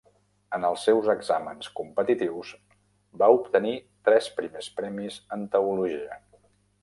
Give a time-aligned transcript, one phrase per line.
[0.57, 2.53] En els seus exàmens competitius,
[3.23, 3.73] va obtenir
[4.09, 6.19] tres primers premis en teologia.